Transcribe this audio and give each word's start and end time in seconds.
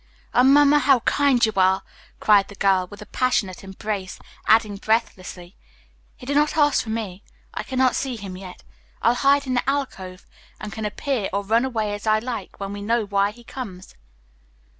"Oh, 0.33 0.41
Mamma, 0.43 0.79
how 0.79 1.01
kind 1.01 1.45
you 1.45 1.53
are!" 1.57 1.83
cried 2.19 2.47
the 2.47 2.55
girl 2.55 2.87
with 2.87 3.03
a 3.03 3.05
passionate 3.05 3.63
embrace, 3.63 4.17
adding 4.47 4.77
breathlessly, 4.77 5.55
"He 6.17 6.25
did 6.25 6.35
not 6.35 6.57
ask 6.57 6.83
for 6.83 6.89
me. 6.89 7.23
I 7.53 7.61
cannot 7.61 7.95
see 7.95 8.15
him 8.15 8.35
yet. 8.35 8.63
I'll 9.03 9.13
hide 9.13 9.45
in 9.45 9.53
the 9.53 9.69
alcove, 9.69 10.25
and 10.59 10.73
can 10.73 10.85
appear 10.87 11.29
or 11.31 11.43
run 11.45 11.65
away 11.65 11.93
as 11.93 12.07
I 12.07 12.17
like 12.17 12.59
when 12.59 12.73
we 12.73 12.81
know 12.81 13.05
why 13.05 13.29
he 13.29 13.43
comes." 13.43 13.93